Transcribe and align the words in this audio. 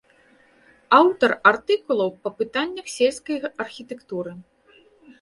Аўтар 0.99 1.35
артыкулаў 1.51 2.11
па 2.25 2.29
пытаннях 2.41 2.93
сельскай 2.97 3.37
архітэктуры. 3.63 4.31